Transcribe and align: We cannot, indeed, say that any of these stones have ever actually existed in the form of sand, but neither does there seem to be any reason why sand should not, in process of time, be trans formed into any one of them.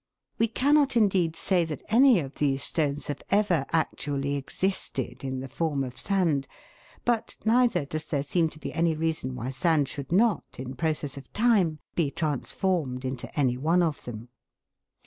We 0.39 0.47
cannot, 0.47 0.97
indeed, 0.97 1.35
say 1.35 1.63
that 1.65 1.83
any 1.89 2.19
of 2.19 2.39
these 2.39 2.63
stones 2.63 3.05
have 3.05 3.21
ever 3.29 3.67
actually 3.71 4.33
existed 4.35 5.23
in 5.23 5.41
the 5.41 5.47
form 5.47 5.83
of 5.83 5.95
sand, 5.95 6.47
but 7.05 7.35
neither 7.45 7.85
does 7.85 8.05
there 8.05 8.23
seem 8.23 8.49
to 8.49 8.59
be 8.59 8.73
any 8.73 8.95
reason 8.95 9.35
why 9.35 9.51
sand 9.51 9.87
should 9.87 10.11
not, 10.11 10.43
in 10.57 10.73
process 10.75 11.17
of 11.17 11.31
time, 11.33 11.77
be 11.93 12.09
trans 12.09 12.51
formed 12.51 13.05
into 13.05 13.31
any 13.39 13.57
one 13.57 13.83
of 13.83 14.03
them. 14.05 14.29